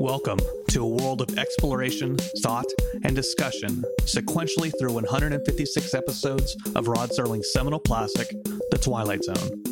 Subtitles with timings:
[0.00, 0.38] Welcome
[0.68, 2.66] to a world of exploration, thought,
[3.02, 8.28] and discussion, sequentially through 156 episodes of Rod Serling's seminal classic,
[8.70, 9.64] The Twilight Zone.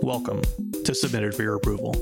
[0.00, 0.42] Welcome
[0.84, 1.96] to Submitted for Your Approval.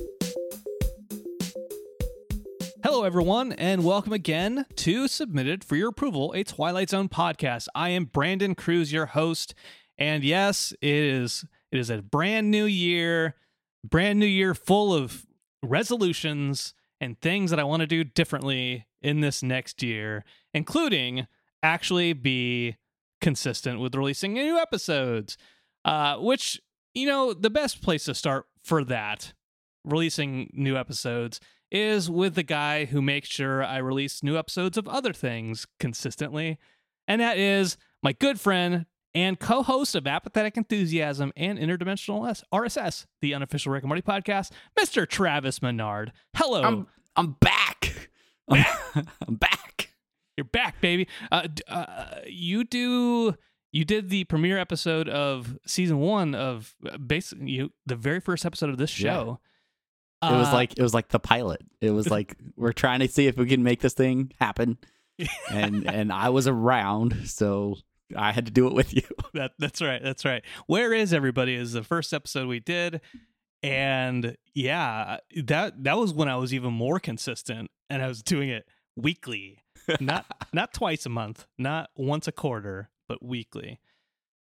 [2.84, 7.68] Hello, everyone, and welcome again to Submitted for Your Approval, a Twilight Zone podcast.
[7.74, 9.54] I am Brandon Cruz, your host,
[9.96, 13.34] and yes, it is it is a brand new year,
[13.82, 15.24] brand new year full of
[15.62, 21.26] resolutions and things that I want to do differently in this next year, including
[21.62, 22.76] actually be
[23.20, 25.36] consistent with releasing new episodes.
[25.84, 26.60] Uh, which,
[26.94, 29.34] you know, the best place to start for that,
[29.84, 31.40] releasing new episodes,
[31.70, 36.58] is with the guy who makes sure I release new episodes of other things consistently.
[37.06, 43.34] And that is my good friend and co-host of Apathetic Enthusiasm and Interdimensional RSS, the
[43.34, 45.08] unofficial Rick and Morty podcast, Mr.
[45.08, 46.12] Travis Menard.
[46.36, 46.62] Hello.
[46.62, 48.10] I'm I'm back.
[48.48, 48.64] I'm,
[49.28, 49.90] I'm back.
[50.36, 51.06] You're back, baby.
[51.30, 53.34] Uh, uh, you do.
[53.70, 58.44] You did the premiere episode of season one of uh, basically you the very first
[58.44, 59.40] episode of this show.
[60.22, 60.30] Yeah.
[60.30, 61.60] It was uh, like it was like the pilot.
[61.80, 64.78] It was like we're trying to see if we can make this thing happen,
[65.50, 67.76] and and I was around, so
[68.16, 69.02] I had to do it with you.
[69.34, 70.00] That that's right.
[70.00, 70.44] That's right.
[70.68, 71.56] Where is everybody?
[71.56, 73.00] Is the first episode we did,
[73.64, 78.48] and yeah, that that was when I was even more consistent, and I was doing
[78.48, 79.64] it weekly,
[79.98, 83.80] not not twice a month, not once a quarter, but weekly.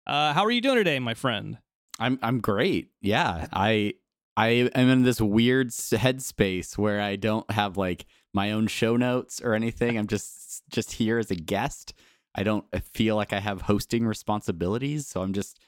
[0.04, 1.58] Uh, how are you doing today, my friend?
[2.00, 2.90] I'm I'm great.
[3.00, 3.94] Yeah, I
[4.36, 9.40] I am in this weird headspace where I don't have like my own show notes
[9.40, 9.96] or anything.
[9.96, 11.94] I'm just just here as a guest
[12.34, 15.58] I don't feel like I have hosting responsibilities, so I'm just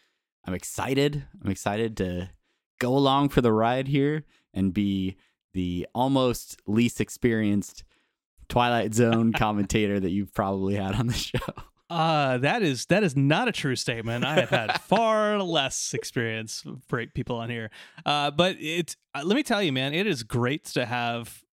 [0.46, 1.24] I'm excited.
[1.42, 2.30] I'm excited to
[2.78, 5.16] go along for the ride here and be
[5.52, 7.84] the almost least experienced
[8.48, 11.38] Twilight Zone commentator that you've probably had on the show.
[11.90, 14.24] Uh, that is that is not a true statement.
[14.24, 17.70] I have had far less experience for people on here.
[18.06, 21.43] Uh, but it's uh, let me tell you, man, it is great to have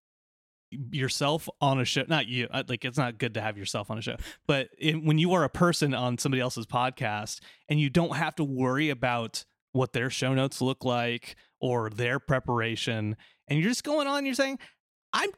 [0.71, 3.97] yourself on a show not you uh, like it's not good to have yourself on
[3.97, 4.15] a show
[4.47, 8.33] but it, when you are a person on somebody else's podcast and you don't have
[8.35, 9.43] to worry about
[9.73, 13.17] what their show notes look like or their preparation
[13.47, 14.57] and you're just going on you're saying
[15.13, 15.29] i'm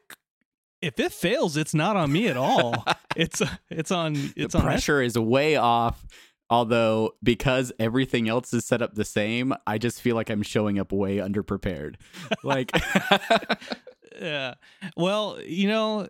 [0.80, 2.84] if it fails it's not on me at all.
[3.16, 3.40] It's
[3.70, 6.04] it's on it's the on pressure is way off
[6.50, 10.80] although because everything else is set up the same i just feel like i'm showing
[10.80, 11.94] up way underprepared.
[12.42, 12.72] Like
[14.20, 14.54] yeah.
[14.96, 16.08] Well, you know,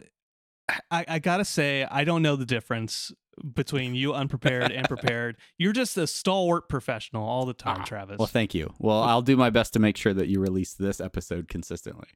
[0.91, 3.13] I, I gotta say, I don't know the difference
[3.55, 5.37] between you unprepared and prepared.
[5.59, 8.19] You're just a stalwart professional all the time, ah, Travis.
[8.19, 8.73] Well, thank you.
[8.79, 12.09] Well, I'll do my best to make sure that you release this episode consistently.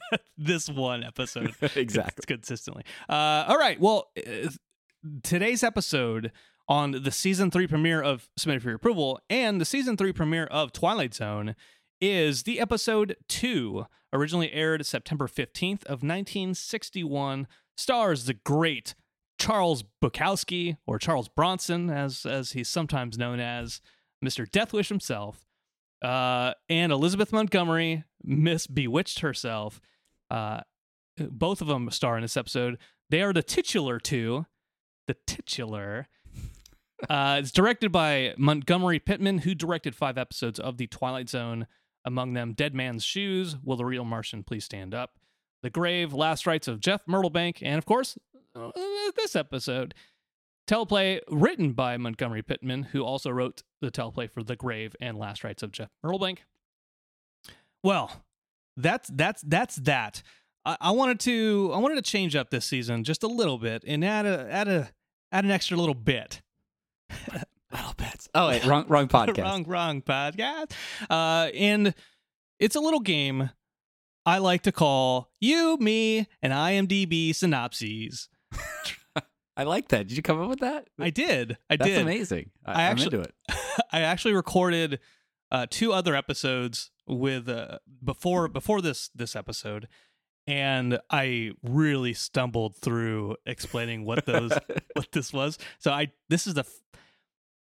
[0.38, 2.84] this one episode exactly consistently.
[3.08, 3.80] Uh, all right.
[3.80, 4.48] Well, uh,
[5.22, 6.32] today's episode
[6.68, 10.46] on the season three premiere of Submitted for Your Approval and the season three premiere
[10.46, 11.54] of Twilight Zone
[12.02, 17.46] is the episode two, originally aired September 15th of 1961,
[17.76, 18.96] stars the great
[19.38, 23.80] Charles Bukowski, or Charles Bronson, as as he's sometimes known as,
[24.22, 24.48] Mr.
[24.48, 25.46] Deathwish himself,
[26.02, 29.80] uh, and Elizabeth Montgomery, Miss Bewitched herself.
[30.28, 30.60] Uh,
[31.16, 32.78] both of them star in this episode.
[33.10, 34.46] They are the titular two,
[35.06, 36.08] the titular.
[37.08, 41.66] Uh, it's directed by Montgomery Pittman, who directed five episodes of The Twilight Zone
[42.04, 45.18] among them Dead Man's Shoes, Will the Real Martian Please Stand Up,
[45.62, 48.18] The Grave, Last Rites of Jeff Myrtlebank, and of course,
[48.54, 48.70] uh,
[49.16, 49.94] this episode.
[50.68, 55.42] Teleplay written by Montgomery Pittman, who also wrote the teleplay for The Grave and Last
[55.42, 56.38] Rites of Jeff Myrtlebank.
[57.82, 58.22] Well,
[58.76, 60.22] that's that's that's that.
[60.64, 63.82] I, I wanted to I wanted to change up this season just a little bit
[63.86, 64.90] and add a add a
[65.32, 66.42] add an extra little bit.
[67.98, 68.28] Little bits.
[68.34, 69.42] Oh wait, wrong wrong podcast.
[69.42, 70.72] wrong wrong podcast.
[71.10, 71.94] Uh, and
[72.58, 73.50] it's a little game
[74.24, 78.28] I like to call you, me, and IMDb synopses.
[79.56, 80.06] I like that.
[80.08, 80.88] Did you come up with that?
[80.98, 81.58] I did.
[81.68, 81.96] I That's did.
[81.96, 82.50] That's amazing.
[82.64, 83.34] I, I actually, into it.
[83.92, 85.00] I actually recorded
[85.50, 89.88] uh, two other episodes with uh, before before this this episode,
[90.46, 94.52] and I really stumbled through explaining what those
[94.94, 95.58] what this was.
[95.78, 96.64] So I this is the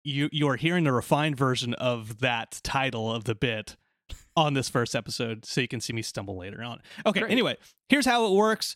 [0.05, 3.75] you you are hearing the refined version of that title of the bit
[4.37, 6.81] on this first episode, so you can see me stumble later on.
[7.05, 7.31] Okay, Great.
[7.31, 7.57] anyway,
[7.89, 8.75] here's how it works.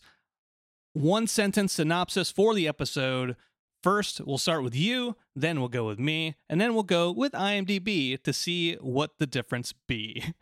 [0.92, 3.36] One sentence synopsis for the episode.
[3.82, 7.32] First, we'll start with you, then we'll go with me, and then we'll go with
[7.32, 10.22] IMDb to see what the difference be.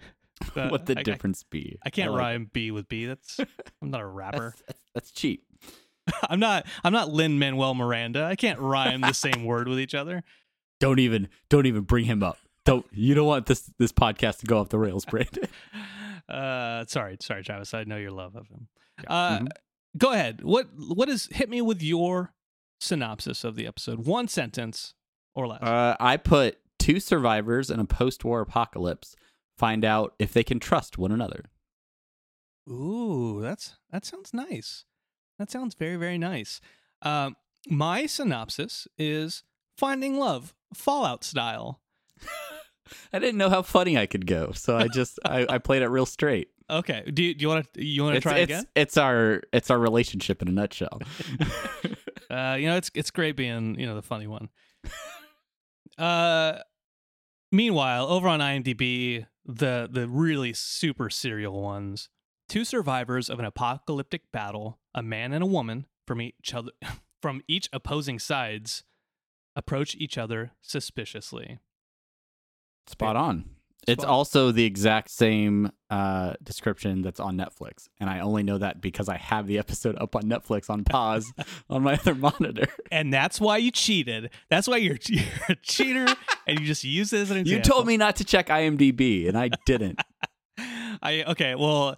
[0.55, 1.79] Uh, what the I- I- difference be?
[1.85, 3.07] I can't like- rhyme B with B.
[3.07, 3.41] That's
[3.83, 4.55] I'm not a rapper.
[4.57, 5.43] That's, that's, that's cheap.
[6.31, 8.23] I'm not I'm not Lin Manuel Miranda.
[8.23, 10.23] I can't rhyme the same word with each other.
[10.81, 12.39] Don't even don't even bring him up.
[12.65, 15.49] Don't you don't want this this podcast to go off the rails, Brandon.
[16.29, 17.73] Uh, sorry, sorry, Travis.
[17.73, 18.69] I know your love of him.
[19.07, 19.49] Uh, Mhm.
[19.97, 20.45] go ahead.
[20.45, 22.35] What what is hit me with your
[22.81, 24.01] synopsis of the episode?
[24.05, 24.93] One sentence
[25.35, 25.63] or less.
[25.63, 29.17] Uh, I put two survivors in a post-war apocalypse
[29.57, 31.47] find out if they can trust one another.
[32.69, 34.85] Ooh, that's that sounds nice.
[35.39, 36.61] That sounds very very nice.
[37.01, 37.37] Um,
[37.69, 39.45] my synopsis is
[39.79, 41.81] finding love, Fallout style.
[43.13, 45.89] I didn't know how funny I could go, so I just I, I played it
[45.89, 46.49] real straight.
[46.71, 47.11] Okay.
[47.11, 48.67] Do you, do you want to you want to try it's, again?
[48.75, 51.01] it's our it's our relationship in a nutshell.
[52.31, 54.51] Uh, you know, it's it's great being you know the funny one.
[55.97, 56.59] Uh,
[57.51, 62.11] meanwhile, over on IMDb, the the really super serial ones,
[62.47, 66.73] two survivors of an apocalyptic battle, a man and a woman from each other
[67.23, 68.85] from each opposing sides,
[69.59, 71.59] approach each other suspiciously.
[72.87, 73.45] Spot on.
[73.87, 74.11] It's on.
[74.11, 79.09] also the exact same uh, description that's on Netflix, and I only know that because
[79.09, 81.33] I have the episode up on Netflix on pause
[81.71, 82.69] on my other monitor.
[82.91, 84.31] And that's why you cheated.
[84.49, 86.07] That's why you're, you're a cheater,
[86.47, 89.37] and you just use it as an You told me not to check IMDb, and
[89.37, 90.01] I didn't.
[91.03, 91.55] I okay.
[91.55, 91.97] Well,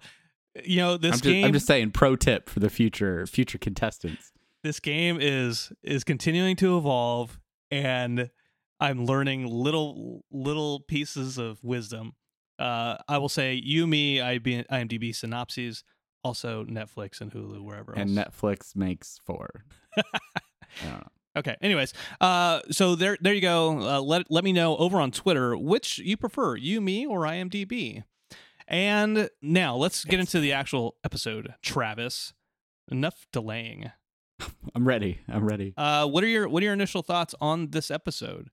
[0.63, 1.45] you know this I'm just, game.
[1.45, 4.31] I'm just saying, pro tip for the future future contestants.
[4.63, 7.39] this game is is continuing to evolve
[7.71, 8.29] and
[8.79, 12.13] i'm learning little little pieces of wisdom.
[12.59, 15.83] Uh i will say you me IB, imdb synopses
[16.23, 18.01] also netflix and hulu wherever else.
[18.01, 19.65] And Netflix makes four.
[19.97, 20.03] I
[20.83, 21.07] don't know.
[21.37, 23.79] okay anyways uh so there there you go.
[23.79, 28.03] Uh, let let me know over on twitter which you prefer you me or imdb.
[28.67, 32.33] And now let's get into the actual episode travis.
[32.89, 33.91] Enough delaying
[34.75, 35.19] I'm ready.
[35.27, 35.73] I'm ready.
[35.77, 38.49] uh what are your what are your initial thoughts on this episode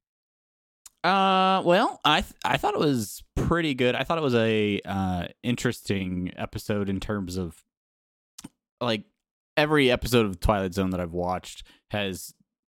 [1.04, 3.94] Uh, well, I th- I thought it was pretty good.
[3.94, 7.62] I thought it was a uh interesting episode in terms of
[8.80, 9.04] like
[9.56, 12.32] every episode of Twilight Zone that I've watched has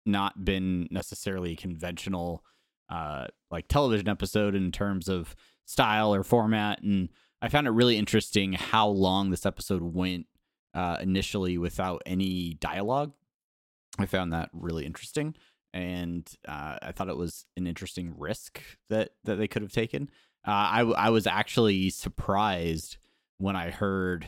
[0.07, 2.45] not been necessarily conventional
[2.91, 5.35] uh like television episode in terms of
[5.67, 7.09] style or format and
[7.43, 10.27] I found it really interesting how long this episode went
[10.75, 13.13] uh initially without any dialogue.
[13.99, 15.35] I found that really interesting
[15.73, 20.11] and uh, I thought it was an interesting risk that that they could have taken.
[20.47, 22.97] Uh, I I was actually surprised
[23.39, 24.27] when I heard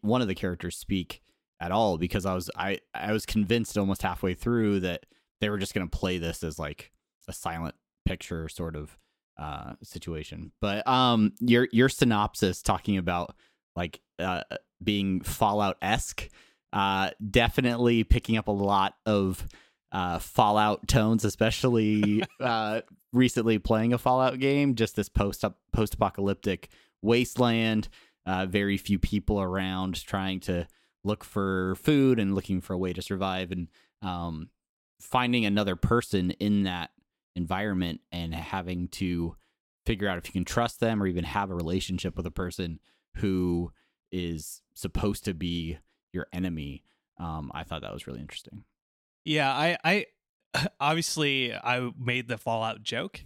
[0.00, 1.22] one of the characters speak
[1.60, 5.06] at all because I was I I was convinced almost halfway through that
[5.40, 6.92] they were just going to play this as like
[7.28, 7.74] a silent
[8.06, 8.98] picture sort of
[9.38, 10.52] uh situation.
[10.60, 13.34] But um your your synopsis talking about
[13.76, 14.42] like uh
[14.82, 16.28] being Fallout esque
[16.72, 19.46] uh definitely picking up a lot of
[19.92, 22.82] uh, Fallout tones, especially uh,
[23.12, 24.74] recently playing a Fallout game.
[24.74, 26.68] Just this post post apocalyptic
[27.02, 27.88] wasteland,
[28.26, 30.66] uh, very few people around, trying to
[31.04, 33.68] look for food and looking for a way to survive, and
[34.02, 34.50] um,
[35.00, 36.90] finding another person in that
[37.36, 39.36] environment and having to
[39.86, 42.78] figure out if you can trust them or even have a relationship with a person
[43.18, 43.72] who
[44.10, 45.78] is supposed to be
[46.12, 46.82] your enemy.
[47.18, 48.64] Um, I thought that was really interesting.
[49.24, 50.06] Yeah, I, I
[50.80, 53.22] obviously I made the Fallout joke,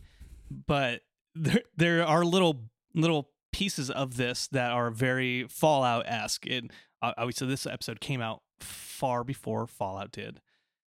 [0.66, 1.02] but
[1.34, 6.46] there there are little little pieces of this that are very Fallout esque.
[6.48, 10.40] And uh, obviously, this episode came out far before Fallout did.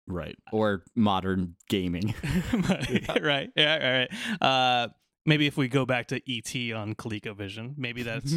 [0.07, 0.37] Right.
[0.53, 2.15] Or modern gaming.
[3.23, 3.51] right.
[3.57, 3.79] Yeah.
[3.83, 4.43] All right.
[4.43, 4.89] Uh,
[5.25, 8.35] maybe if we go back to ET on ColecoVision, maybe that's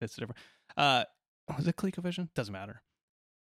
[0.00, 0.38] that's different.
[0.76, 1.04] Uh,
[1.56, 2.28] was it ColecoVision?
[2.34, 2.82] Doesn't matter.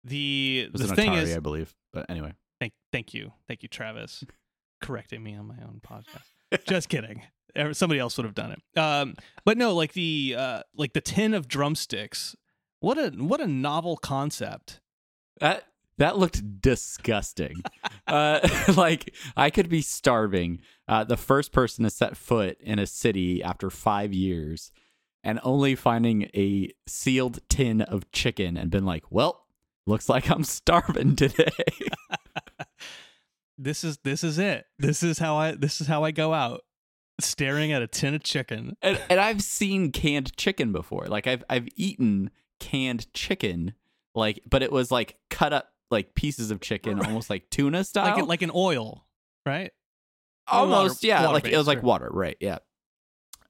[0.05, 1.75] The the thing Atari, is, I believe.
[1.93, 2.33] But anyway.
[2.61, 4.25] Thank, thank you, thank you, Travis,
[4.81, 6.65] correcting me on my own podcast.
[6.67, 7.23] Just kidding.
[7.73, 8.79] Somebody else would have done it.
[8.79, 12.37] Um, but no, like the uh, like the tin of drumsticks.
[12.81, 14.81] What a what a novel concept.
[15.41, 15.65] That
[15.99, 17.55] that looked disgusting.
[18.07, 20.61] uh, like I could be starving.
[20.87, 24.71] Uh, the first person to set foot in a city after five years,
[25.25, 29.47] and only finding a sealed tin of chicken, and been like, "Well,
[29.87, 31.49] looks like I'm starving today."
[33.59, 34.67] This is this is it.
[34.79, 36.61] This is how I this is how I go out,
[37.21, 38.77] staring at a tin of chicken.
[38.83, 41.07] and, and I've seen canned chicken before.
[41.07, 42.31] Like I've I've eaten
[42.61, 43.73] canned chicken,
[44.15, 47.07] like, but it was like cut up like pieces of chicken, Right.
[47.09, 48.17] almost like tuna style.
[48.19, 49.07] like like an oil,
[49.47, 49.73] right?
[50.49, 52.59] almost water- yeah water like it was like water right yeah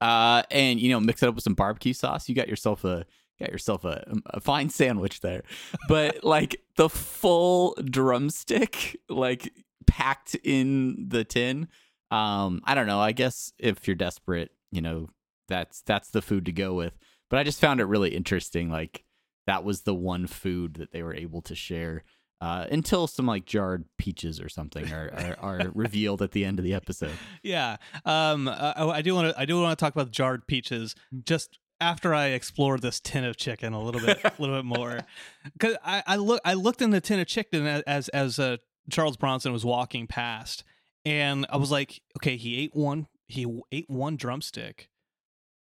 [0.00, 2.28] Uh, and you know, mix it up with some barbecue sauce.
[2.28, 3.06] You got yourself a
[3.38, 5.42] got yourself a, a fine sandwich there.
[5.88, 9.52] But like the full drumstick, like
[9.86, 11.68] packed in the tin.
[12.10, 13.00] Um, I don't know.
[13.00, 15.08] I guess if you're desperate, you know,
[15.48, 16.96] that's that's the food to go with.
[17.28, 18.70] But I just found it really interesting.
[18.70, 19.04] Like
[19.46, 22.04] that was the one food that they were able to share
[22.40, 26.58] uh, until some like jarred peaches or something are, are, are revealed at the end
[26.58, 27.12] of the episode.
[27.42, 27.76] Yeah.
[28.04, 28.48] Um.
[28.48, 29.40] I, I do want to.
[29.40, 30.94] I do want to talk about the jarred peaches.
[31.24, 35.00] Just after I explored this tin of chicken a little bit, a little bit more,
[35.52, 36.40] because I, I look.
[36.44, 38.58] I looked in the tin of chicken as as uh,
[38.90, 40.64] Charles Bronson was walking past,
[41.04, 43.06] and I was like, okay, he ate one.
[43.28, 44.88] He ate one drumstick.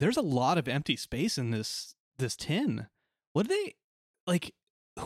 [0.00, 2.86] There's a lot of empty space in this this tin.
[3.32, 3.74] What did they
[4.26, 4.54] like?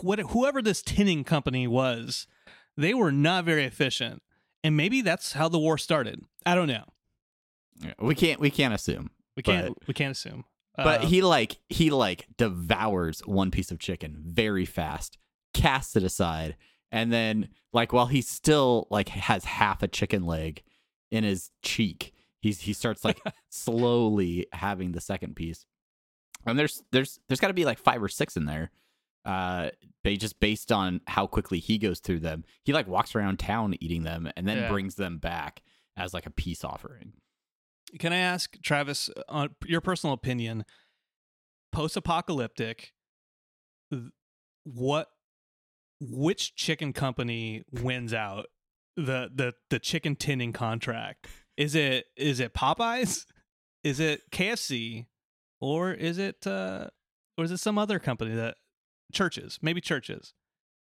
[0.00, 2.26] What whoever this tinning company was,
[2.76, 4.22] they were not very efficient,
[4.62, 6.22] and maybe that's how the war started.
[6.44, 6.84] I don't know.
[8.00, 9.10] We can't we can't assume.
[9.36, 10.44] We can't we can't assume.
[10.76, 15.16] But Uh, he like he like devours one piece of chicken very fast,
[15.54, 16.56] casts it aside,
[16.92, 20.62] and then like while he still like has half a chicken leg
[21.10, 25.66] in his cheek, he's he starts like slowly having the second piece.
[26.46, 28.70] And there's there's there's got to be like five or six in there.
[29.24, 29.70] Uh,
[30.04, 32.44] they just based on how quickly he goes through them.
[32.64, 34.68] He like walks around town eating them and then Yeah.
[34.68, 35.62] brings them back
[35.96, 37.12] as like a peace offering.
[37.98, 40.64] Can I ask Travis on your personal opinion?
[41.72, 42.92] Post-apocalyptic,
[44.64, 45.08] what
[46.00, 48.46] which chicken company wins out
[48.96, 51.26] the the the chicken tinning contract?
[51.56, 53.26] Is it is it Popeyes?
[53.84, 55.06] Is it KFC?
[55.60, 56.88] Or is it uh
[57.36, 58.56] or is it some other company that
[59.12, 60.34] Church's, maybe Church's?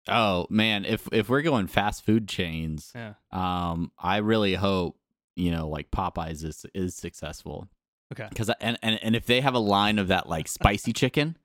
[0.07, 3.13] Oh man, if if we're going fast food chains, Yeah.
[3.31, 4.97] um, I really hope
[5.35, 7.69] you know like Popeyes is is successful.
[8.13, 8.27] Okay.
[8.29, 11.37] Because and, and and if they have a line of that like spicy chicken,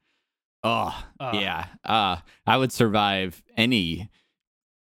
[0.64, 1.30] oh Uh.
[1.34, 4.10] yeah, uh, I would survive any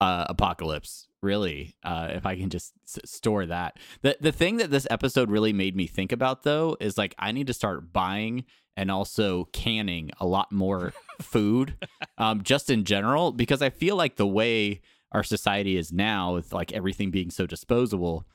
[0.00, 4.70] uh apocalypse really uh if i can just s- store that the the thing that
[4.70, 8.44] this episode really made me think about though is like i need to start buying
[8.76, 11.76] and also canning a lot more food
[12.18, 14.80] um just in general because i feel like the way
[15.12, 18.26] our society is now with like everything being so disposable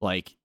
[0.00, 0.36] like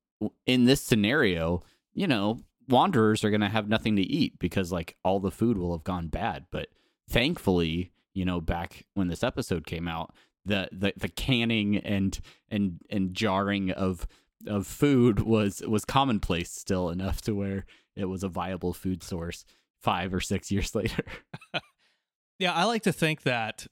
[0.45, 1.63] in this scenario
[1.93, 5.57] you know wanderers are going to have nothing to eat because like all the food
[5.57, 6.45] will have gone bad.
[6.51, 6.67] But
[7.09, 10.13] thankfully you know back when this episode came out
[10.45, 14.07] the the, the canning and and and jarring of
[14.45, 17.65] of food was was commonplace still enough to where
[17.97, 19.43] it was a viable food source
[19.83, 21.03] 5 or 6 years later
[22.39, 23.65] Yeah, I like to think that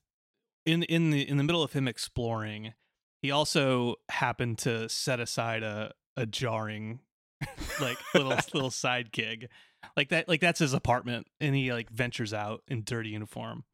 [0.66, 2.74] in in the in the middle of him exploring,
[3.22, 7.02] he also happened to set aside a a jarring
[7.80, 9.50] like little little side gig.
[9.96, 13.66] Like that like that's his apartment and he like ventures out in dirty uniform.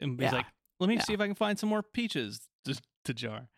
[0.00, 0.38] And he's Yeah.
[0.38, 0.46] like,
[0.80, 1.02] "Let me Yeah.
[1.02, 3.48] see if I can find some more peaches to, to jar."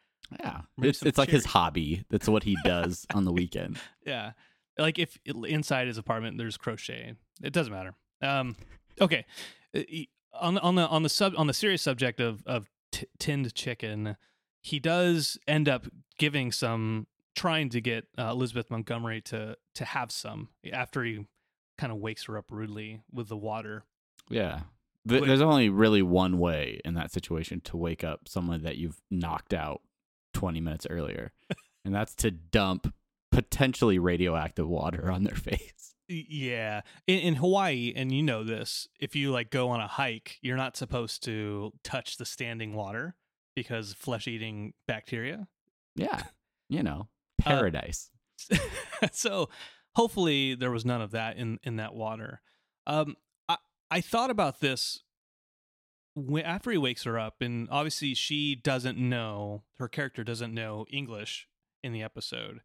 [0.41, 4.33] yeah Maybe it's it's like his hobby that's what he does on the weekend Yeah.
[4.79, 7.15] Like if inside his apartment there's crochet.
[7.43, 7.95] It doesn't matter.
[8.23, 8.57] Um
[9.01, 9.25] okay.
[9.77, 9.83] Uh,
[10.41, 13.55] On the on the on the sub on the serious subject of of t- tinned
[13.55, 14.17] chicken,
[14.63, 15.87] he does end up
[16.19, 21.27] giving some trying to get uh, Elizabeth Montgomery to to have some after he
[21.79, 23.85] kind of wakes her up rudely with the water.
[24.29, 24.61] Yeah.
[25.09, 25.23] Th-.
[25.23, 29.53] There's only really one way in that situation to wake up someone that you've knocked
[29.53, 29.83] out
[30.33, 31.33] 20 minutes earlier,
[31.85, 32.95] and that's to dump
[33.35, 35.95] potentially radioactive water on their face.
[36.09, 40.39] Yeah, in, in Hawaii, and you know this, if you like go on a hike,
[40.43, 43.17] you're not supposed to touch the standing water
[43.57, 45.49] because flesh-eating bacteria.
[45.97, 46.25] Yeah.
[46.69, 47.09] You know,
[47.45, 48.11] Uh, paradise.
[49.13, 49.49] so
[49.97, 52.41] hopefully there was none of that in in that water.
[52.87, 53.17] Um,
[53.49, 53.57] I
[53.91, 55.03] I thought about this
[56.15, 60.87] when, after he wakes her up, and obviously she doesn't know her character doesn't know
[60.91, 61.49] English
[61.83, 62.61] in the episode.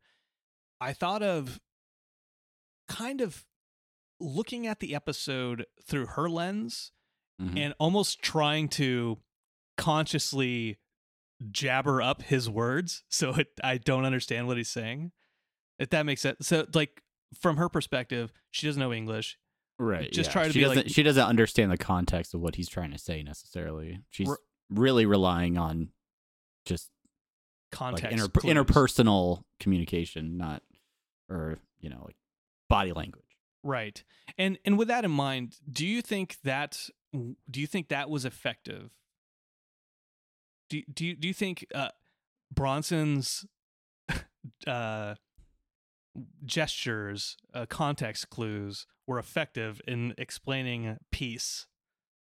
[0.82, 1.60] I thought of
[2.88, 3.46] kind of
[4.20, 6.92] looking at the episode through her lens
[7.42, 7.58] Mhm.
[7.58, 9.20] and almost trying to
[9.78, 10.78] consciously
[11.52, 15.12] jabber up his words so it, I don't understand what he's saying.
[15.78, 16.46] If that makes sense.
[16.48, 17.02] So like
[17.40, 19.38] from her perspective, she doesn't know English.
[19.78, 20.12] right.
[20.12, 20.34] just yeah.
[20.34, 22.92] try to she be doesn't, like- she doesn't understand the context of what he's trying
[22.92, 24.00] to say necessarily.
[24.10, 25.94] She's R- really relying on
[26.66, 26.90] just
[27.72, 28.04] Context.
[28.04, 30.64] like inter- interpersonal communication, not
[31.30, 32.16] or you know like
[32.70, 33.24] body language.
[33.64, 34.04] Right.
[34.38, 38.26] And and with that in mind, do you think that do you think that was
[38.26, 38.92] effective?
[40.70, 41.90] Do do you, do you think uh
[42.54, 43.46] Bronson's
[44.68, 45.16] uh
[46.46, 51.68] gestures, uh, context clues were effective in explaining peace.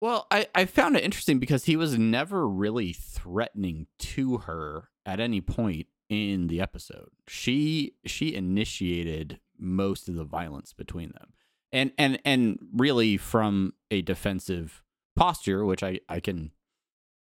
[0.01, 5.19] Well, I, I found it interesting because he was never really threatening to her at
[5.19, 7.09] any point in the episode.
[7.27, 11.33] She she initiated most of the violence between them.
[11.71, 14.83] And and and really from a defensive
[15.15, 16.51] posture, which I I can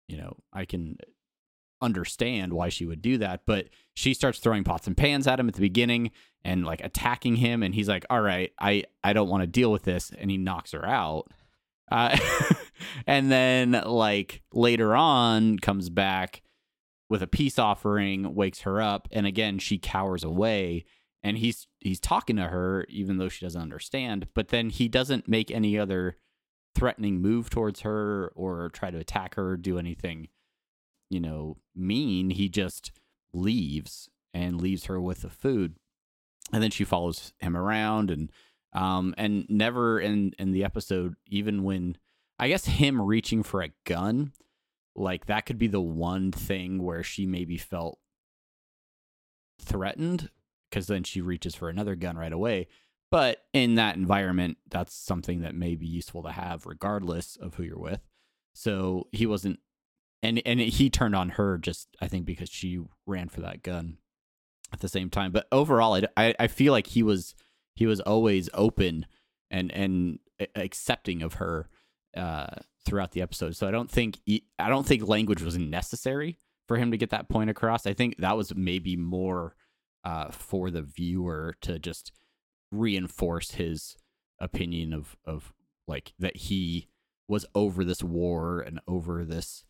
[0.08, 0.98] you know, I can
[1.82, 5.48] understand why she would do that, but she starts throwing pots and pans at him
[5.48, 6.12] at the beginning
[6.44, 9.72] and like attacking him and he's like, "All right, I I don't want to deal
[9.72, 11.32] with this." And he knocks her out.
[11.92, 12.18] Uh,
[13.08, 16.43] and then like later on comes back
[17.14, 20.84] with a peace offering, wakes her up, and again she cowers away
[21.22, 25.28] and he's he's talking to her even though she doesn't understand, but then he doesn't
[25.28, 26.18] make any other
[26.74, 30.28] threatening move towards her or try to attack her or do anything
[31.14, 32.32] you know, mean.
[32.32, 32.92] He just
[33.32, 35.76] leaves and leaves her with the food.
[36.52, 38.32] And then she follows him around and
[38.74, 41.96] um and never in in the episode even when
[42.40, 44.34] I guess him reaching for a gun
[44.96, 48.00] like that could be the one thing where she maybe felt
[49.60, 50.30] threatened
[50.70, 52.68] because then she reaches for another gun right away.
[53.12, 57.64] But in that environment, that's something that may be useful to have regardless of who
[57.64, 58.02] you're with.
[58.54, 59.60] So he wasn't
[60.22, 63.98] and and he turned on her just I think because she ran for that gun
[64.72, 65.32] at the same time.
[65.32, 67.36] But overall, I I feel like he was
[67.76, 69.06] he was always open
[69.52, 70.20] and and
[70.56, 71.70] accepting of her
[72.16, 73.56] uh, throughout the episode.
[73.56, 74.20] So I don't think
[74.60, 76.38] I don't think language was necessary
[76.68, 77.86] for him to get that point across.
[77.86, 79.56] I think that was maybe more
[80.04, 82.12] uh, for the viewer to just
[82.72, 83.96] reinforce his
[84.40, 85.54] opinion of of
[85.88, 86.90] like that he
[87.28, 89.64] was over this war and over this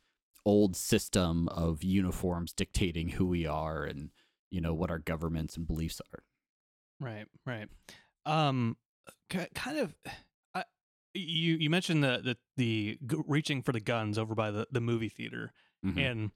[0.45, 4.09] old system of uniforms dictating who we are and
[4.49, 6.23] you know what our governments and beliefs are
[6.99, 7.67] right right
[8.25, 8.77] um
[9.29, 9.93] kind of
[11.13, 15.09] you you mentioned the the the reaching for the guns over by the the movie
[15.09, 15.51] theater
[15.85, 15.97] mm-hmm.
[15.99, 16.31] and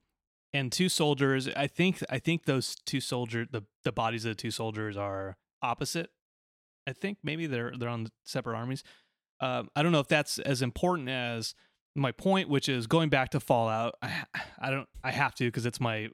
[0.53, 4.35] and two soldiers i think i think those two soldiers the the bodies of the
[4.35, 6.09] two soldiers are opposite
[6.85, 8.83] i think maybe they're they're on separate armies
[9.41, 11.55] um, i don't know if that's as important as
[11.97, 13.95] my point, which is going back to Fallout.
[14.01, 14.23] I,
[14.59, 14.87] I don't.
[15.03, 16.09] I have to because it's my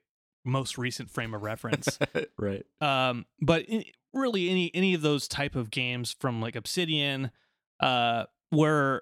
[0.45, 1.99] most recent frame of reference.
[2.37, 2.65] right.
[2.81, 3.83] Um, but in,
[4.13, 7.31] really, any any of those type of games from like Obsidian,
[7.79, 9.01] uh, where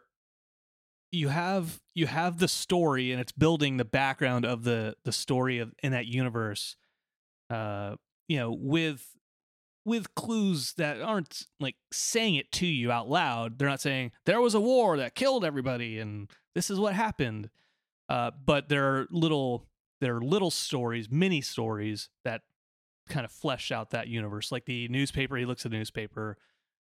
[1.12, 5.60] you have you have the story and it's building the background of the the story
[5.60, 6.76] of in that universe.
[7.50, 7.96] Uh,
[8.28, 9.06] you know, with
[9.84, 13.58] with clues that aren't like saying it to you out loud.
[13.58, 17.50] They're not saying there was a war that killed everybody and this is what happened.
[18.08, 19.68] Uh, but there are little
[20.00, 22.42] there are little stories, mini stories that
[23.10, 24.52] kind of flesh out that universe.
[24.52, 26.38] Like the newspaper, he looks at the newspaper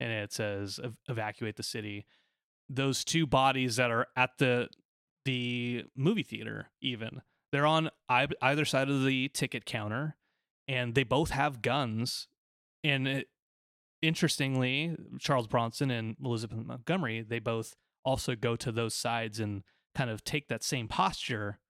[0.00, 2.06] and it says evacuate the city.
[2.68, 4.68] Those two bodies that are at the
[5.24, 7.22] the movie theater, even
[7.52, 10.16] they're on either side of the ticket counter,
[10.66, 12.28] and they both have guns.
[12.82, 13.28] And it,
[14.00, 19.62] interestingly, Charles Bronson and Elizabeth Montgomery, they both also go to those sides and
[19.94, 21.60] kind of take that same posture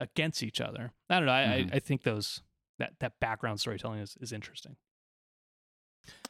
[0.00, 0.92] against each other.
[1.08, 1.32] I don't know.
[1.32, 1.72] I, mm-hmm.
[1.72, 2.42] I, I, think those
[2.78, 4.76] that that background storytelling is, is interesting.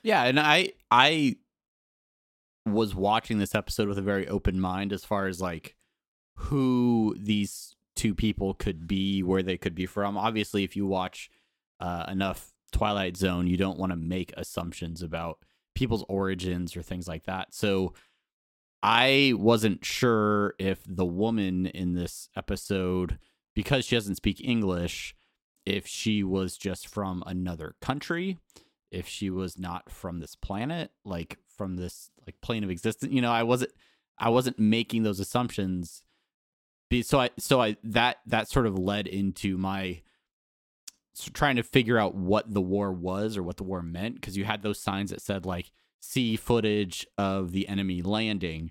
[0.02, 1.36] Yeah, and I I
[2.66, 5.76] was watching this episode with a very open mind as far as like
[6.34, 10.16] who these two people could be, where they could be from.
[10.16, 11.30] Obviously, if you watch
[11.80, 15.38] uh, enough Twilight Zone, you don't want to make assumptions about
[15.74, 17.54] people's origins or things like that.
[17.54, 17.94] So
[18.82, 23.18] I wasn't sure if the woman in this episode,
[23.54, 25.14] because she doesn't speak English,
[25.66, 28.38] if she was just from another country,
[28.90, 33.12] if she was not from this planet, like from this like plane of existence.
[33.12, 33.72] You know, I wasn't
[34.16, 36.02] I wasn't making those assumptions.
[37.02, 40.00] So I so I that that sort of led into my
[41.34, 44.46] trying to figure out what the war was or what the war meant because you
[44.46, 45.70] had those signs that said like
[46.00, 48.70] see footage of the enemy landing.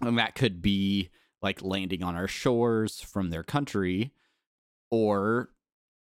[0.00, 1.10] And that could be
[1.42, 4.10] like landing on our shores from their country
[4.90, 5.50] or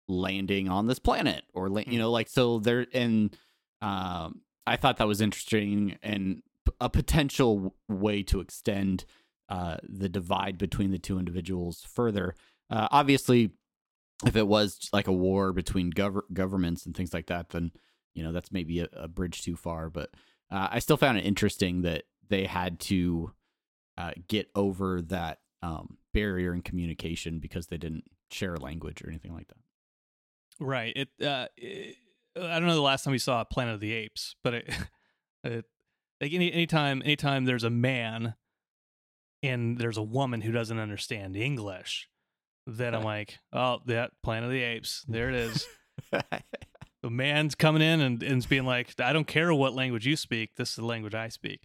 [0.08, 1.96] landing on this planet or you hmm.
[1.98, 3.36] know like so there and
[3.82, 6.42] um i thought that was interesting and
[6.80, 9.04] a potential way to extend
[9.48, 12.34] uh the divide between the two individuals further.
[12.70, 13.50] Uh obviously
[14.24, 17.70] if it was like a war between gov- governments and things like that then
[18.14, 20.10] you know that's maybe a, a bridge too far but
[20.50, 23.32] uh, i still found it interesting that they had to
[23.96, 29.32] uh, get over that um, barrier in communication because they didn't share language or anything
[29.32, 29.56] like that.
[30.60, 31.96] Right it, uh, it
[32.36, 34.70] I don't know the last time we saw Planet of the Apes, but it,
[35.44, 35.64] it
[36.20, 38.34] like any anytime anytime there's a man
[39.42, 42.08] and there's a woman who doesn't understand English,
[42.66, 45.66] then I'm like, oh, that Planet of the Apes, there it is.
[46.10, 50.56] the man's coming in and and being like, I don't care what language you speak,
[50.56, 51.60] this is the language I speak.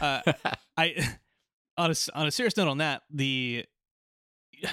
[0.00, 0.20] Uh,
[0.76, 1.16] I
[1.76, 3.64] on a on a serious note on that, the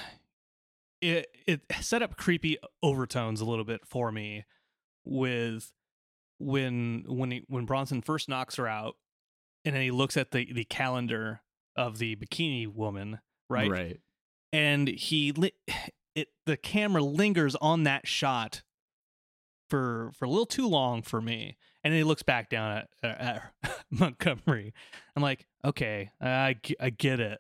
[1.02, 4.46] it it set up creepy overtones a little bit for me
[5.06, 5.72] with
[6.40, 8.96] when when he, when Bronson first knocks her out,
[9.66, 11.42] and then he looks at the the calendar
[11.76, 13.70] of the bikini woman, right?
[13.70, 14.00] Right.
[14.52, 15.54] And he li-
[16.16, 18.64] it the camera lingers on that shot
[19.70, 22.88] for for a little too long for me, and then he looks back down at,
[23.04, 23.44] at
[23.92, 24.74] Montgomery.
[25.16, 27.40] I'm like, okay, I I get it.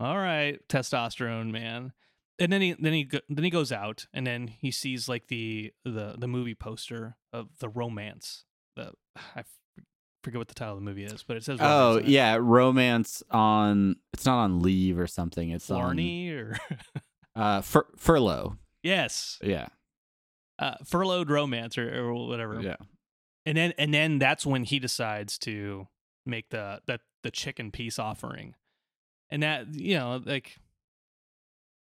[0.00, 1.92] All right, testosterone man.
[2.38, 5.72] And then he then he then he goes out and then he sees like the
[5.84, 8.44] the the movie poster of the romance.
[8.76, 8.92] The
[9.36, 9.44] i
[10.24, 12.12] forget what the title of the movie is, but it says Oh romance in it.
[12.12, 13.96] yeah, romance on.
[14.12, 15.50] It's not on leave or something.
[15.50, 16.78] It's Flarney or on
[17.42, 18.56] uh fur, furlough.
[18.82, 19.66] yes, Yeah.
[20.58, 22.60] uh, furloughed romance or, or whatever.
[22.60, 22.76] Yeah.
[23.46, 25.88] and then and then that's when he decides to
[26.24, 28.54] make the the the chicken peace offering
[29.30, 30.56] and that you know like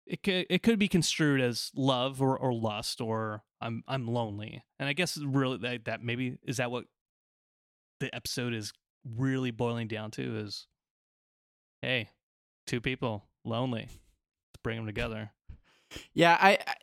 [0.07, 4.63] it could it could be construed as love or, or lust or i'm i'm lonely
[4.79, 6.85] and i guess really that, that maybe is that what
[8.01, 8.73] the episode is
[9.17, 10.67] really boiling down to is
[11.83, 12.09] hey
[12.67, 15.33] two people lonely let's bring them together
[16.15, 16.75] Yeah, I, I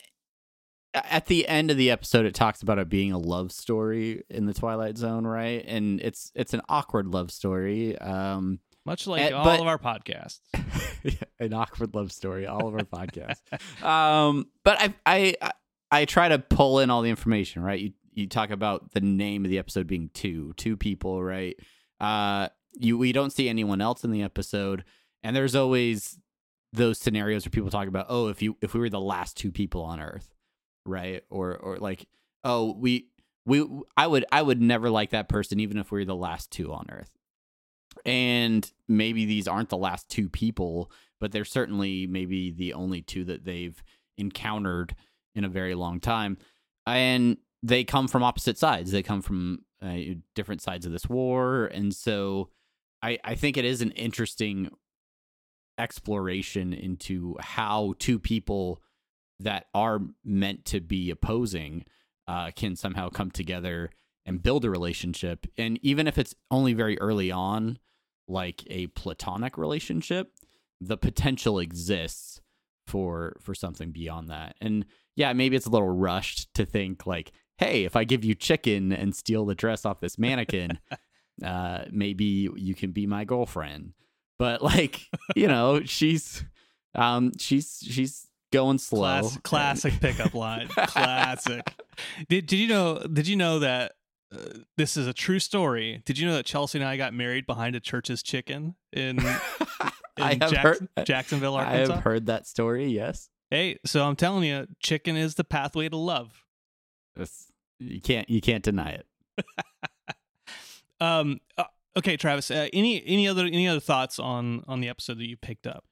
[0.96, 4.46] at the end of the episode it talks about it being a love story in
[4.46, 5.64] the Twilight Zone, right?
[5.68, 7.98] And it's it's an awkward love story.
[7.98, 10.39] Um much like Eh, all but- of our podcasts
[11.39, 13.41] an awkward love story, all of our podcasts.
[13.86, 15.52] Um but I I I-
[15.91, 17.80] I try to pull in all the information, right?
[17.80, 21.56] You you talk about the name of the episode being two, two people, right?
[22.00, 24.84] Uh you we don't see anyone else in the episode
[25.24, 26.17] and there's always
[26.74, 29.52] those scenarios where people talk about, "Oh, if you if we were the last two
[29.52, 30.30] people on earth."
[30.86, 32.06] right or or like
[32.43, 33.08] oh we
[33.46, 33.65] we
[33.96, 36.74] i would i would never like that person even if we were the last two
[36.74, 37.10] on earth
[38.06, 40.91] and maybe these aren't the last two people
[41.23, 43.82] but they're certainly maybe the only two that they've
[44.17, 44.93] encountered
[45.36, 46.38] in a very long time.
[46.86, 48.91] And they come from opposite sides.
[48.91, 49.99] They come from uh,
[50.36, 51.67] different sides of this war.
[51.67, 52.49] And so
[53.01, 54.69] i i think it is an interesting
[55.77, 58.82] exploration into how two people
[59.39, 61.86] that are meant to be opposing
[62.27, 63.89] uh, can somehow come together
[64.26, 65.46] and build a relationship.
[65.58, 67.78] And even if it's only very early on,
[68.28, 70.32] like a platonic relationship,
[70.80, 72.42] the potential exists
[72.88, 74.56] for for something beyond that.
[74.62, 78.36] And yeah, maybe it's a little rushed to think like, hey, if I give you
[78.36, 80.80] chicken and steal the dress off this mannequin,
[81.44, 83.94] uh, maybe you can be my girlfriend.
[84.40, 86.44] But like, you know, she's
[86.96, 89.00] um she's she's going slow.
[89.00, 90.68] Class, classic pickup line.
[90.88, 91.74] classic.
[92.30, 93.00] Did Did you know?
[93.00, 93.94] Did you know that
[94.34, 96.02] uh, this is a true story?
[96.06, 99.26] Did you know that Chelsea and I got married behind a church's chicken in, in
[100.17, 101.93] I have Jack- heard Jacksonville, Arkansas?
[101.93, 102.88] I have heard that story.
[102.88, 106.43] Yes, Hey, so I'm telling you, chicken is the pathway to love.
[107.15, 109.08] It's- you can't you can't deny it.
[111.02, 111.41] Um.
[111.58, 111.65] uh,
[111.98, 112.50] okay, Travis.
[112.50, 115.84] Uh, any any other any other thoughts on on the episode that you picked up?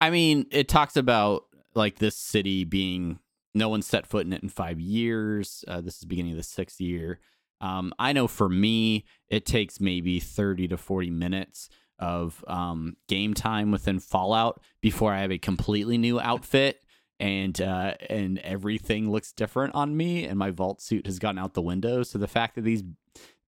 [0.00, 3.18] I mean, it talks about like this city being
[3.54, 5.64] no one set foot in it in five years.
[5.66, 7.18] Uh, this is beginning of the sixth year.
[7.62, 13.32] Um, I know for me, it takes maybe thirty to forty minutes of um, game
[13.32, 16.82] time within Fallout before I have a completely new outfit
[17.22, 21.54] and uh, and everything looks different on me, and my vault suit has gotten out
[21.54, 22.02] the window.
[22.02, 22.82] So the fact that these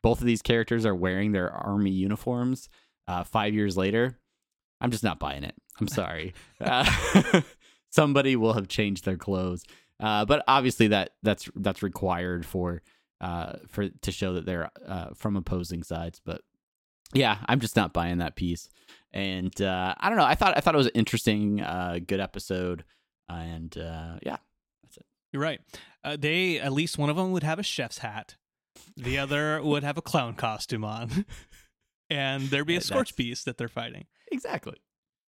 [0.00, 2.68] both of these characters are wearing their army uniforms
[3.08, 4.20] uh, five years later,
[4.80, 5.54] I'm just not buying it.
[5.80, 6.34] I'm sorry.
[6.60, 7.42] Uh,
[7.90, 9.64] somebody will have changed their clothes,
[10.00, 12.80] uh, but obviously that that's that's required for
[13.20, 16.20] uh, for to show that they're uh, from opposing sides.
[16.24, 16.42] But
[17.12, 18.68] yeah, I'm just not buying that piece.
[19.12, 20.24] And uh, I don't know.
[20.24, 22.84] I thought I thought it was an interesting, uh, good episode.
[23.28, 24.36] And uh, yeah,
[24.82, 25.06] that's it.
[25.32, 25.60] You're right.
[26.02, 28.36] Uh, they at least one of them would have a chef's hat.
[28.96, 31.24] The other would have a clown costume on,
[32.10, 34.06] and there'd be a Scorchbeast that they're fighting.
[34.30, 34.76] exactly.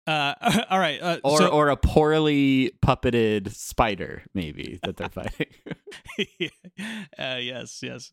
[0.06, 0.34] Uh,
[0.70, 1.00] all right.
[1.02, 5.46] Uh, Or so, or a poorly puppeted spider, maybe that they're fighting.
[7.18, 8.12] uh, yes, yes.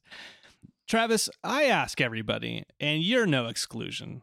[0.88, 4.22] Travis, I ask everybody, and you're no exclusion,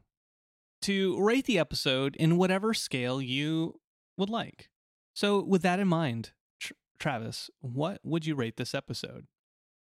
[0.83, 3.81] to rate the episode in whatever scale you
[4.19, 4.69] would like.
[5.15, 9.27] So, with that in mind, Tr- Travis, what would you rate this episode?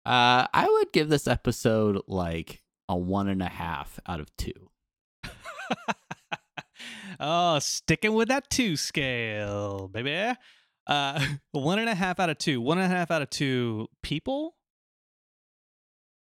[0.06, 4.70] Uh, I would give this episode like a one and a half out of two.
[7.22, 10.36] oh, sticking with that two scale, baby.
[10.88, 12.60] Uh, one and a half out of two.
[12.60, 14.56] One and a half out of two people,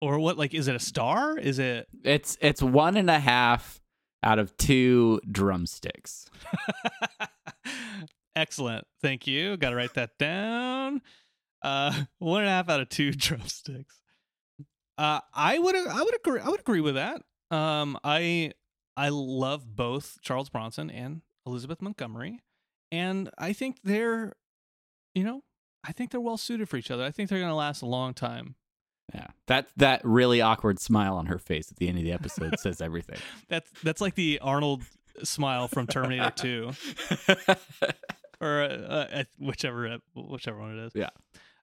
[0.01, 0.37] or what?
[0.37, 1.37] Like, is it a star?
[1.37, 1.87] Is it?
[2.03, 3.79] It's it's one and a half
[4.23, 6.25] out of two drumsticks.
[8.35, 8.85] Excellent.
[9.01, 9.57] Thank you.
[9.57, 11.01] Got to write that down.
[11.61, 14.01] Uh, one and a half out of two drumsticks.
[14.97, 17.21] Uh, I would I would agree I would agree with that.
[17.51, 18.53] Um, I
[18.97, 22.41] I love both Charles Bronson and Elizabeth Montgomery,
[22.91, 24.33] and I think they're,
[25.13, 25.43] you know,
[25.87, 27.03] I think they're well suited for each other.
[27.03, 28.55] I think they're going to last a long time.
[29.13, 32.59] Yeah, that that really awkward smile on her face at the end of the episode
[32.59, 33.19] says everything.
[33.47, 34.83] That's that's like the Arnold
[35.23, 36.71] smile from Terminator Two,
[38.41, 40.91] or uh, uh, whichever whichever one it is.
[40.95, 41.09] Yeah.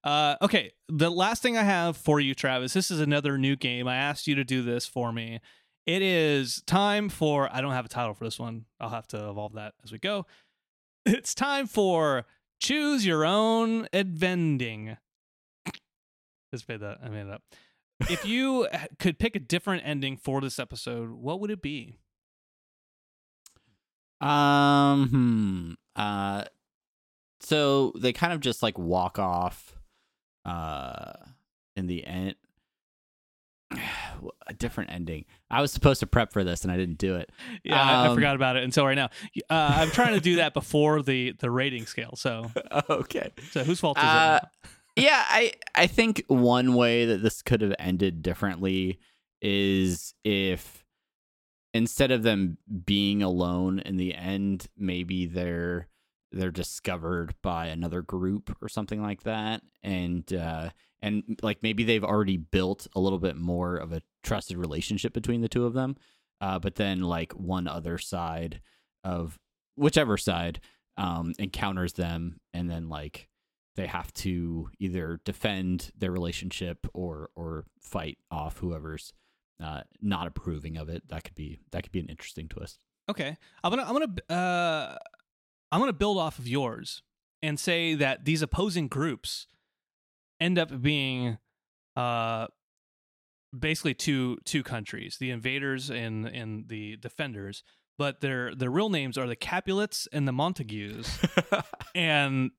[0.05, 2.75] Uh, okay, the last thing I have for you, Travis.
[2.75, 3.89] This is another new game.
[3.89, 5.41] I asked you to do this for me.
[5.87, 7.49] It is time for.
[7.53, 8.65] I don't have a title for this one.
[8.81, 10.27] I'll have to evolve that as we go.
[11.07, 12.25] It's time for
[12.61, 14.97] choose your own advending.
[16.55, 16.97] Just made that.
[17.05, 17.43] I made it up.
[18.09, 18.67] If you
[18.99, 21.99] could pick a different ending for this episode, what would it be?
[24.23, 25.77] Um.
[25.97, 26.01] Hmm.
[26.01, 26.45] Uh.
[27.41, 29.79] So they kind of just like walk off.
[30.47, 31.13] Uh.
[31.77, 32.37] In the end.
[34.47, 35.25] A different ending.
[35.51, 37.31] I was supposed to prep for this and I didn't do it.
[37.63, 39.09] Yeah, I, I Um, forgot about it until right now.
[39.51, 42.15] Uh, I'm trying to do that before the the rating scale.
[42.17, 42.51] So,
[42.91, 43.31] okay.
[43.51, 44.49] so whose fault is Uh, it?
[44.67, 44.71] now?
[44.97, 48.99] yeah, I I think one way that this could have ended differently
[49.43, 50.85] is if
[51.73, 55.89] instead of them being alone in the end, maybe they're
[56.33, 60.71] they're discovered by another group or something like that, and uh,
[61.05, 65.43] and like maybe they've already built a little bit more of a trusted relationship between
[65.43, 65.97] the two of them,
[66.41, 68.63] uh, but then like one other side
[69.05, 69.39] of
[69.77, 70.61] whichever side
[70.97, 73.29] um, encounters them, and then like
[73.77, 79.13] they have to either defend their relationship or or fight off whoever's
[79.63, 81.07] uh, not approving of it.
[81.09, 82.79] That could be that could be an interesting twist.
[83.11, 84.97] Okay, I'm gonna I'm gonna uh,
[85.71, 87.03] I'm gonna build off of yours
[87.43, 89.49] and say that these opposing groups
[90.41, 91.39] end up being
[91.97, 92.47] uh
[93.57, 97.63] basically two two countries, the invaders and and the defenders,
[97.99, 101.21] but their their real names are the Capulets and the Montagues.
[101.95, 102.51] and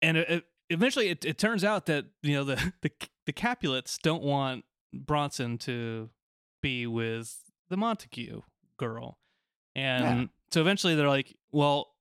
[0.00, 2.90] and it, eventually it, it turns out that you know the, the
[3.26, 6.10] the Capulets don't want Bronson to
[6.60, 8.40] be with the Montague
[8.78, 9.18] girl,
[9.76, 10.26] and Yeah.
[10.50, 11.91] so eventually they're like, well,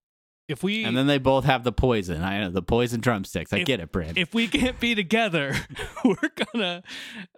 [0.52, 2.22] if we and then they both have the poison.
[2.22, 3.54] I know the poison drumsticks.
[3.54, 4.18] I If- get it, Brand.
[4.18, 5.56] if we can't be together,
[6.06, 6.16] we're
[6.54, 6.84] gonna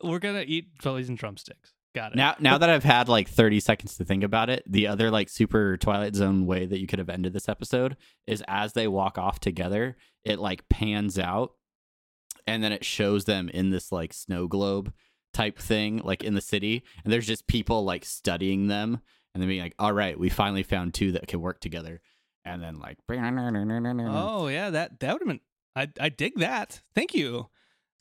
[0.04, 1.74] we're gonna eat poison drumsticks.
[1.96, 2.16] Got it.
[2.16, 5.30] now, now that I've had like 30 seconds to think about it, the other like
[5.30, 9.20] super Twilight Zone way that you could have ended this episode is as they walk
[9.20, 9.96] off together,
[10.26, 11.52] it like pans out
[12.48, 14.92] and then it shows them in this like snow globe
[15.36, 16.84] type thing, like in the city.
[17.04, 19.00] And there's just people like studying them
[19.36, 22.02] and then being like, all right, we finally found two that can work together.
[22.46, 22.98] And then like,
[24.14, 25.40] Oh yeah, that that would have been.
[25.76, 26.82] I I dig that.
[26.94, 27.48] Thank you.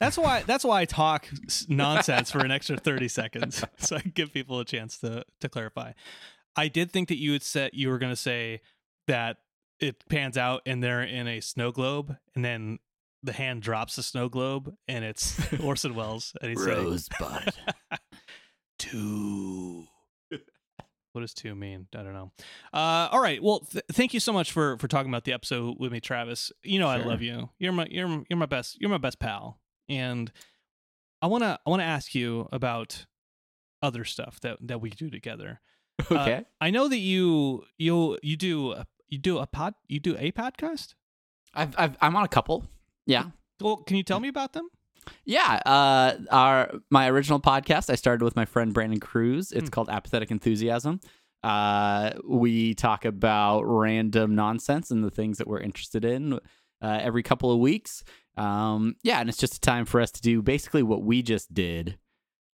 [0.00, 1.28] That's why that's why I talk
[1.68, 5.92] nonsense for an extra thirty seconds, so I give people a chance to to clarify.
[6.56, 8.60] I did think that you would say you were going to say
[9.06, 9.38] that
[9.80, 12.78] it pans out and they're in a snow globe, and then
[13.22, 17.54] the hand drops the snow globe, and it's Orson Welles, and he's Rosebud.
[18.78, 19.86] two.
[21.12, 21.86] What does two mean?
[21.94, 22.32] I don't know.
[22.72, 23.42] Uh, all right.
[23.42, 26.52] Well, th- thank you so much for for talking about the episode with me, Travis.
[26.62, 27.50] You know I love you.
[27.58, 30.32] You're my you're you're my best you're my best pal, and
[31.20, 33.06] I wanna I wanna ask you about
[33.82, 35.60] other stuff that that we do together.
[36.10, 36.44] Uh, okay.
[36.60, 40.32] I know that you you you do a, you do a pod you do a
[40.32, 40.94] podcast.
[41.54, 42.64] I've, I've, I'm on a couple.
[43.06, 43.26] Yeah.
[43.60, 44.68] Well, can you tell me about them?
[45.24, 49.52] Yeah, uh, our my original podcast I started with my friend Brandon Cruz.
[49.52, 49.70] It's Hmm.
[49.70, 51.00] called Apathetic Enthusiasm.
[51.42, 57.22] Uh, we talk about random nonsense and the things that we're interested in uh, every
[57.22, 58.04] couple of weeks.
[58.36, 61.52] Um, yeah, and it's just a time for us to do basically what we just
[61.52, 61.98] did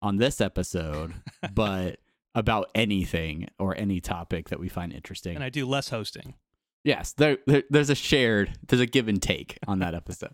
[0.01, 1.13] on this episode,
[1.53, 1.97] but
[2.33, 5.35] about anything or any topic that we find interesting.
[5.35, 6.35] And I do less hosting.
[6.83, 10.33] Yes, there, there there's a shared, there's a give and take on that episode.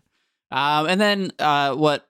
[0.50, 2.06] Um, and then uh, what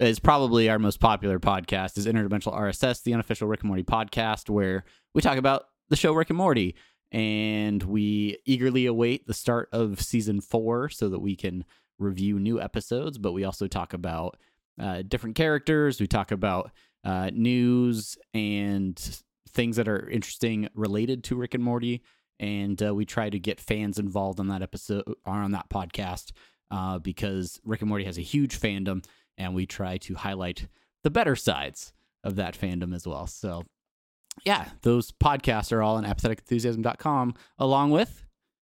[0.00, 4.50] is probably our most popular podcast is Interdimensional RSS, the unofficial Rick and Morty podcast,
[4.50, 6.74] where we talk about the show Rick and Morty,
[7.12, 11.64] and we eagerly await the start of season four so that we can
[11.98, 13.18] review new episodes.
[13.18, 14.36] But we also talk about
[14.80, 16.00] uh, different characters.
[16.00, 16.72] We talk about
[17.04, 18.98] uh, news and
[19.50, 22.02] things that are interesting related to Rick and Morty,
[22.40, 26.32] and uh, we try to get fans involved on that episode or on that podcast
[26.70, 29.04] uh, because Rick and Morty has a huge fandom,
[29.38, 30.68] and we try to highlight
[31.02, 33.26] the better sides of that fandom as well.
[33.26, 33.64] So,
[34.44, 38.24] yeah, those podcasts are all on apatheticenthusiasm.com, along with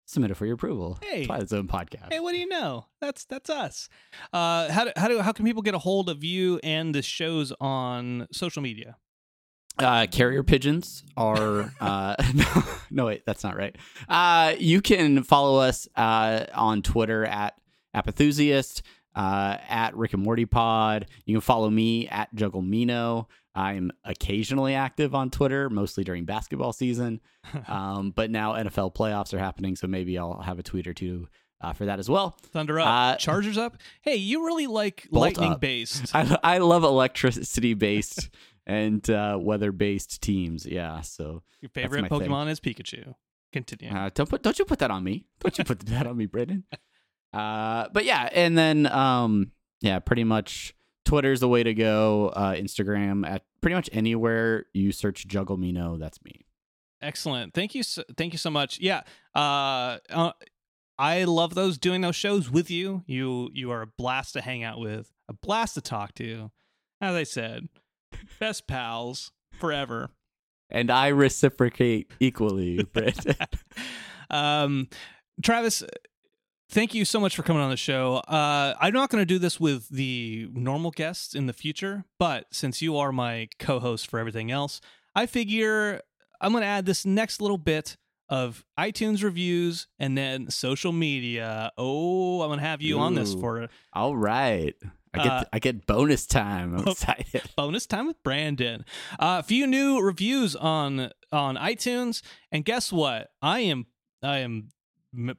[0.05, 0.99] submitted for your approval.
[1.01, 1.25] Hey.
[1.25, 2.11] Twilight Zone podcast.
[2.11, 2.85] Hey, what do you know?
[3.01, 3.89] That's that's us.
[4.31, 7.01] Uh, how do, how do how can people get a hold of you and the
[7.01, 8.97] shows on social media?
[9.77, 13.75] Uh, carrier pigeons are uh, no, no wait that's not right.
[14.07, 17.55] Uh, you can follow us uh, on Twitter at
[17.95, 18.81] apathusiast,
[19.15, 21.07] uh, at Rick and Morty Pod.
[21.25, 23.27] You can follow me at Jugglemino.
[23.57, 27.21] I'm occasionally active on Twitter, mostly during basketball season.
[27.67, 31.27] Um, but now NFL playoffs are happening, so maybe I'll have a tweet or two
[31.61, 32.35] uh, for that as well.
[32.41, 33.77] Thunder up, Uh, Chargers up.
[34.01, 35.61] Hey, you really like lightning up.
[35.61, 36.09] based.
[36.15, 38.29] I, I love electricity based
[38.65, 40.65] and uh, weather based teams.
[40.65, 42.21] Yeah, so Your favorite my thing.
[42.29, 43.13] Pokemon is Pikachu.
[43.53, 43.93] Continue.
[43.95, 45.25] Uh, don't put don't you put that on me.
[45.39, 46.63] Don't you put that on me, Brandon.
[47.35, 52.29] Uh, but yeah, and then um, yeah, pretty much Twitter's the way to go.
[52.29, 56.45] Uh, Instagram at pretty much anywhere you search Juggle Me Jugglemino, that's me.
[57.01, 57.53] Excellent.
[57.53, 57.83] Thank you.
[57.83, 58.79] So, thank you so much.
[58.79, 59.01] Yeah.
[59.35, 60.31] Uh, uh,
[60.97, 63.03] I love those doing those shows with you.
[63.05, 66.51] You you are a blast to hang out with, a blast to talk to.
[67.01, 67.67] As I said,
[68.39, 70.09] best pals forever.
[70.69, 73.35] And I reciprocate equally, Brandon.
[74.29, 74.87] um,
[75.43, 75.83] Travis,
[76.75, 78.15] thank you so much for coming on the show.
[78.27, 82.47] Uh, I'm not going to do this with the normal guests in the future, but
[82.51, 84.81] since you are my co-host for everything else,
[85.15, 86.01] I figure
[86.41, 87.95] I'm going to add this next little bit
[88.27, 91.71] of iTunes reviews and then social media.
[91.77, 93.39] Oh, I'm going to have you on this Ooh.
[93.39, 94.75] for All right.
[95.13, 96.75] I get Uh, I get bonus time.
[96.77, 97.43] I'm excited.
[97.55, 98.83] bonus time with Brandon.
[99.17, 103.29] Uh, a few new reviews on on iTunes, and guess what?
[103.41, 103.85] I am
[104.21, 104.71] I am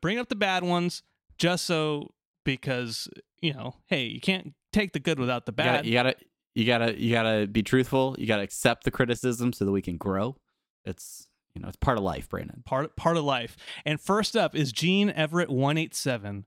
[0.01, 1.03] bringing up the bad ones
[1.39, 2.13] just so
[2.45, 3.09] because
[3.41, 5.87] you know, hey, you can't take the good without the You gotta, bad.
[5.87, 6.15] you gotta
[6.55, 8.17] you gotta you gotta be truthful.
[8.19, 10.37] You gotta accept the criticism so that we can grow.
[10.85, 12.63] It's you know it's part of life, Brandon.
[12.65, 13.57] Part part of life.
[13.85, 16.47] And first up is Gene Everett one eight seven.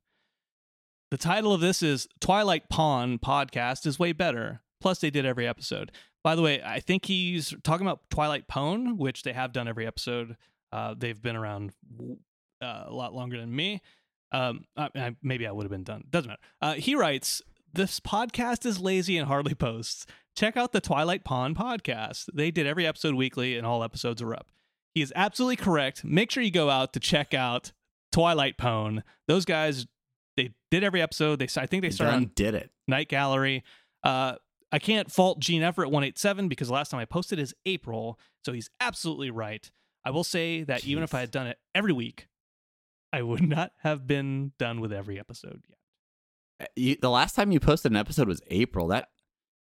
[1.12, 4.62] The title of this is Twilight Pawn podcast is way better.
[4.80, 5.91] Plus, they did every episode.
[6.23, 9.88] By the way, I think he's talking about Twilight Pwn, which they have done every
[9.88, 10.38] episode.
[10.71, 11.73] Uh, they've been around
[12.62, 13.82] uh, a lot longer than me.
[14.32, 16.04] Um, I, I, maybe I would have been done.
[16.10, 16.42] Doesn't matter.
[16.62, 17.42] Uh, he writes,
[17.74, 20.06] "This podcast is lazy and hardly posts.
[20.36, 22.26] Check out the Twilight Pawn podcast.
[22.34, 24.48] They did every episode weekly, and all episodes are up."
[24.94, 26.04] He is absolutely correct.
[26.04, 27.72] Make sure you go out to check out
[28.12, 29.04] Twilight Pwn.
[29.28, 29.88] Those guys,
[30.36, 31.39] they did every episode.
[31.39, 32.72] They I think they started on did it.
[32.88, 33.63] Night Gallery.
[34.04, 34.36] Uh,
[34.72, 38.54] I can't fault Gene Everett 187 because the last time I posted is April, so
[38.54, 39.70] he's absolutely right.
[40.06, 42.28] I will say that even if I had done it every week,
[43.12, 45.78] I would not have been done with every episode yet.
[46.62, 48.88] Uh, You, the last time you posted an episode was April.
[48.88, 49.10] That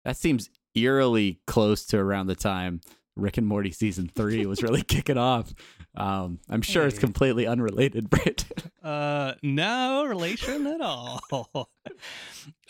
[0.05, 2.81] that seems eerily close to around the time
[3.16, 5.53] Rick and Morty season three was really kicking off.
[5.94, 8.46] Um, I'm sure it's completely unrelated, Brandon.
[8.83, 11.20] Uh, no relation at all.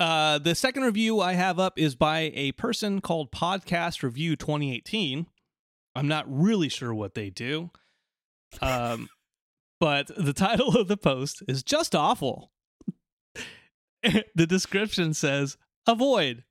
[0.01, 5.27] uh, the second review I have up is by a person called Podcast Review 2018.
[5.95, 7.71] I'm not really sure what they do.
[8.63, 9.09] Um,
[9.81, 12.53] but the title of the post is just awful.
[14.03, 16.45] the description says avoid.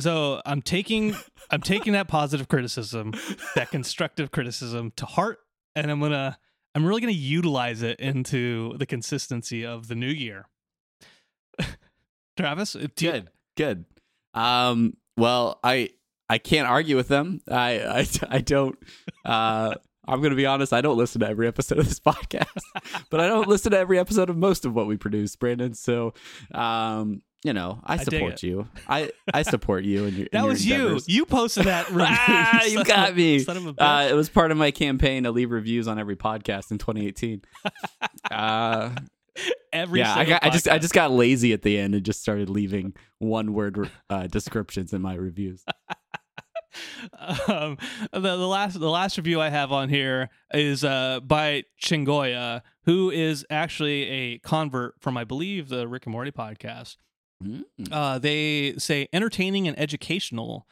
[0.00, 1.14] So I'm taking
[1.50, 3.12] I'm taking that positive criticism,
[3.54, 5.38] that constructive criticism to heart,
[5.74, 6.38] and I'm gonna
[6.74, 10.46] I'm really gonna utilize it into the consistency of the new year.
[12.38, 13.84] Travis, do you- good, good.
[14.32, 15.90] Um, well, I
[16.28, 17.40] I can't argue with them.
[17.50, 18.06] I I,
[18.36, 18.78] I don't.
[19.24, 19.74] Uh,
[20.10, 20.72] I'm gonna be honest.
[20.72, 22.46] I don't listen to every episode of this podcast,
[23.10, 25.74] but I don't listen to every episode of most of what we produce, Brandon.
[25.74, 26.14] So,
[26.54, 28.42] um, you know, I support it.
[28.42, 28.68] you.
[28.86, 30.28] I I support you and your.
[30.32, 30.74] that was you.
[30.74, 31.08] endeavors.
[31.08, 32.04] You posted that review.
[32.08, 33.38] Ah, you got me.
[33.38, 36.16] Son of a Uh, it was part of my campaign to leave reviews on every
[36.16, 37.42] podcast in 2018.
[38.30, 38.90] uh,
[39.72, 40.44] Every yeah, I got.
[40.44, 40.68] I just.
[40.68, 44.92] I just got lazy at the end and just started leaving one word uh, descriptions
[44.92, 45.64] in my reviews.
[47.48, 47.78] Um,
[48.12, 53.10] the, the last the last review I have on here is uh, by Chingoya, who
[53.10, 56.96] is actually a convert from I believe the Rick and Morty podcast.
[57.42, 57.64] Mm.
[57.90, 60.66] Uh, they say entertaining and educational,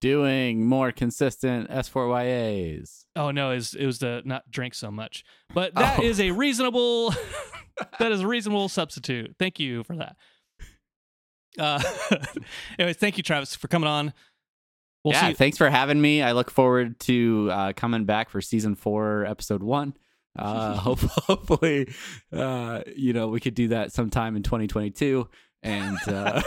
[0.00, 3.04] Doing more consistent S4YAs.
[3.16, 5.24] Oh no, is it was to not drink so much.
[5.52, 6.24] But that is Oh.
[6.24, 7.10] a reasonable
[7.98, 9.34] that is a reasonable substitute.
[9.40, 10.14] Thank you for that.
[11.58, 11.82] Uh
[12.78, 14.12] anyways, thank you, Travis, for coming on.
[15.02, 16.22] We'll yeah, see thanks for having me.
[16.22, 19.94] I look forward to uh, coming back for season four, episode one.
[20.38, 21.92] Uh, hope, hopefully,
[22.32, 25.28] uh, you know, we could do that sometime in 2022.
[25.62, 26.40] And uh,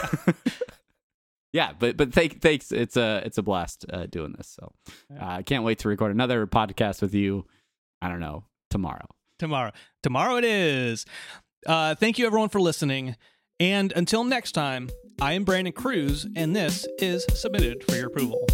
[1.54, 2.72] yeah, but but thank, thanks.
[2.72, 4.48] It's a it's a blast uh, doing this.
[4.48, 4.72] So
[5.14, 7.46] uh, I can't wait to record another podcast with you.
[8.02, 9.08] I don't know tomorrow.
[9.38, 9.72] tomorrow.
[10.02, 11.06] Tomorrow it is.
[11.68, 13.16] Uh thank you everyone for listening.
[13.60, 14.90] And until next time,
[15.22, 18.48] I am Brandon Cruz, and this is submitted for your approval.